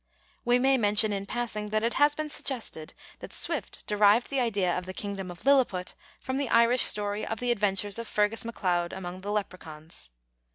We 0.43 0.57
may 0.57 0.79
mention, 0.79 1.13
in 1.13 1.27
passing, 1.27 1.69
that 1.69 1.83
it 1.83 1.93
has 1.93 2.15
been 2.15 2.31
suggested 2.31 2.95
that 3.19 3.31
Swift 3.31 3.85
derived 3.85 4.31
the 4.31 4.39
idea 4.39 4.75
of 4.75 4.87
the 4.87 4.95
kingdom 4.95 5.29
of 5.29 5.45
Lilliput 5.45 5.93
from 6.19 6.37
the 6.37 6.49
Irish 6.49 6.81
story 6.81 7.23
of 7.23 7.39
the 7.39 7.51
Adventures 7.51 7.99
of 7.99 8.07
Fergus 8.07 8.43
macLeide 8.43 8.93
amongst 8.93 9.21
the 9.21 9.31
leprechauns. 9.31 10.09